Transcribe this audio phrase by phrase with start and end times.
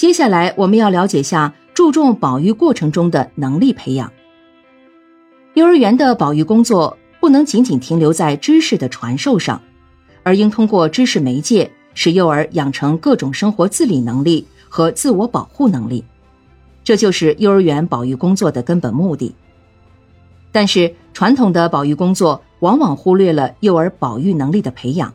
[0.00, 4.10] 接下来我们要了解下注重保育过程中的能力培养。
[5.52, 9.60] 幼儿园的保育工作不能仅仅停留在知识的传授上，
[10.22, 16.02] 而应通过知识媒介，使幼儿养成各种生活自理能力和自我保护能力。
[16.82, 19.34] 这就是幼儿园保育工作的根本目的。
[20.50, 25.12] 但是，传统的保育工作往往忽略了幼儿保育能力的培养。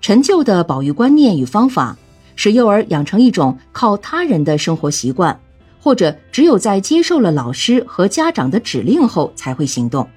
[0.00, 1.96] 陈旧的保育观念与方法，
[2.36, 5.38] 使幼儿养成一种靠他人的生活习惯，
[5.80, 10.08] 或者只有在接受了老师和家长的指令后才会行动。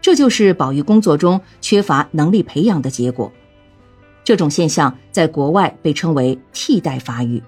[0.00, 3.30] 这就是保育工作中缺乏能力培养的结果。
[4.24, 7.42] 这种现象在国外被称为“替代发育”，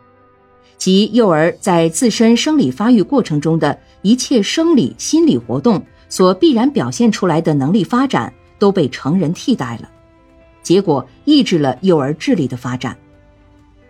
[0.76, 9.88] 即幼儿在自身生理发育过程中的一切生理、心理活动所必然表现出来的能力发展都被成人替代了。
[10.62, 12.96] 结果抑制了幼儿智力的发展，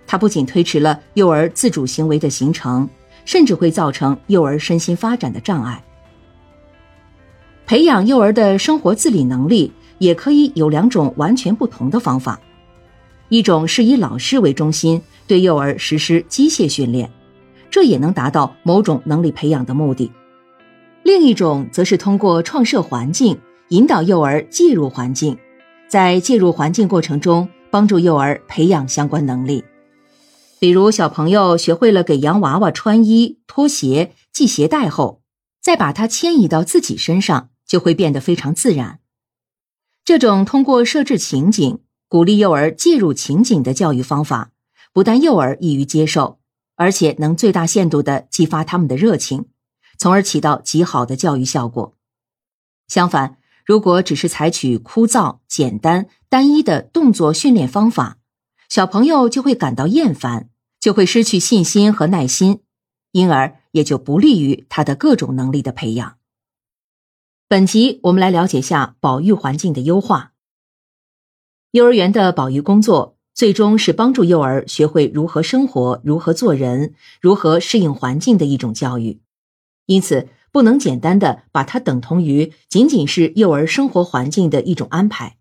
[0.06, 2.88] 它不仅推迟了幼儿自主行为的形成，
[3.24, 5.82] 甚至会造成幼儿身心发展的障碍。
[7.66, 12.38] 培养幼儿的生活自理能力，也可以有两种完全不同的方法：
[13.28, 17.10] 一种是以老师为中心，对幼儿实施机械训练，
[17.70, 20.10] 这也能达到某种能力培养的目的；
[21.02, 25.38] 另一种则是通过创设环境，引导幼儿介入环境。
[25.88, 29.64] 在介入环境过程中，帮助幼儿培养相关能力，
[30.62, 35.20] 比如小朋友学会了给洋娃娃穿衣、脱鞋、系鞋带后，
[35.60, 39.00] 再把它迁移到自己身上，就会变得非常自然。
[40.04, 44.52] 这种通过设置情景，鼓励幼儿介入情景的教育方法，
[44.92, 46.38] 不但幼儿易于接受，
[46.76, 49.46] 而且能最大限度地激发他们的热情，
[49.98, 51.96] 从而起到极好的教育效果。
[52.86, 58.18] 相反，如果只是采取枯燥、简单、单一的动作训练方法，
[58.68, 60.50] 小朋友就会感到厌烦，
[60.82, 62.60] 就会失去信心和耐心，
[63.12, 66.18] 因而也就不利于他的各种能力的培养。
[67.48, 70.32] 本集我们来了解下保育环境的优化。
[71.70, 79.22] 幼儿园的保育工作最终是帮助幼儿学会如何生活、如何做人、如何适应环境的一种教育，
[79.86, 80.28] 因此。
[80.52, 85.38] 不能简单的把它等同于仅仅是幼儿生活环境的一种安排。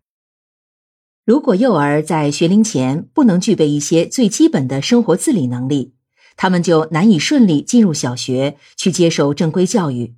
[1.31, 5.93] 如果幼儿在学龄前不能具备一些最基本的生活自理能力，
[6.35, 10.13] 他们就难以顺利进入小学去接受正规教育，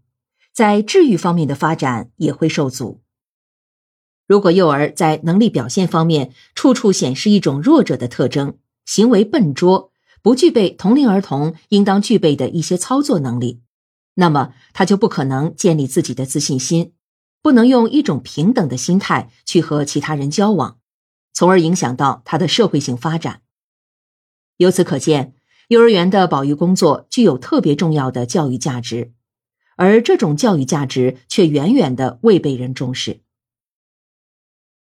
[0.52, 3.02] 在智育方面的发展也会受阻。
[4.26, 9.92] 如果幼儿在能力表现方面处处显示一种弱者的特征，行为笨拙，
[10.24, 13.62] 不具备同龄儿童应当具备的一些操作能力。
[14.16, 16.94] 那么他就不可能建立自己的自信心，
[17.44, 20.80] 不能用一种平等的心态去和其他人交往，
[21.34, 23.42] 从而影响到他的社会性发展。
[24.58, 25.34] 由此可见，
[25.68, 29.12] 幼儿园的保育工作具有特别重要的教育价值，
[29.76, 33.22] 而这种教育价值却远远的未被人重视。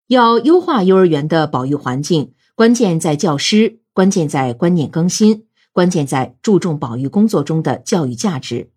[0.08, 8.72] 要优化幼儿园的保育环境，关键在教师，关键在观念更新，关键在注重保育工作中的教育价值。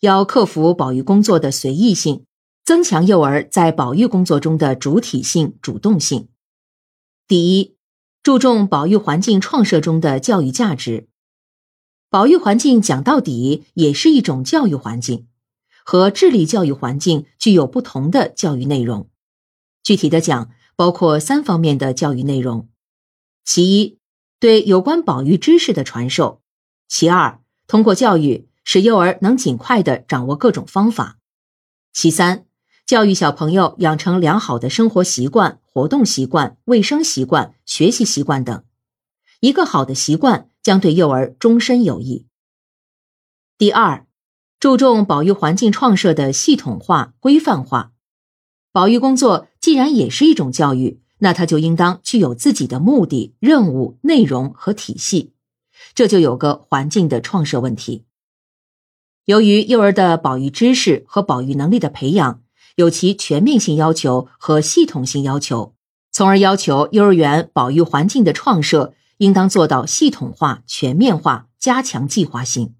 [0.00, 2.24] 要克服保育工作的随意性，
[2.64, 6.28] 增强幼儿在保育工作中的主体性、主动性。
[7.28, 7.76] 第一，
[8.22, 11.08] 注重保育环境创设中的教育价值。
[12.08, 15.28] 保育环境讲到底也是一种教育环境，
[15.84, 19.10] 和智力教育环境具有不同的教育内容。
[19.82, 22.66] 具体的讲，包括三方面的教育内容：
[23.44, 23.98] 其一，
[24.40, 26.40] 对有关保育知识的传授；
[26.88, 28.48] 其二，通过教育。
[28.64, 31.16] 使幼儿能尽快的掌握各种方法。
[31.90, 32.44] 其三，
[32.88, 38.64] 教育小朋友养成良好的生活习惯、活动习惯、卫生习惯、学习习惯等。
[39.40, 42.24] 一个好的习惯将对幼儿终身有益。
[43.58, 44.06] 第二，
[44.58, 47.92] 注重保育环境创设的系统化、规范化。
[48.72, 55.34] 保育工作既然也是一种教育，那它就应当具有自己的目的、任务、内容和体系。
[55.94, 58.06] 这就有个环境的创设问题。
[59.26, 62.40] 由于幼儿的保育知识和保育能力的培养
[62.78, 65.74] 有其全面性要求和系统性要求，
[66.12, 72.76] 从而要求幼儿园保育环境的创设应当做到系统化、全面化、加强计划性。